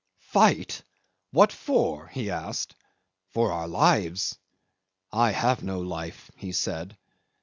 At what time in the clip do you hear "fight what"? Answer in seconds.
0.33-1.51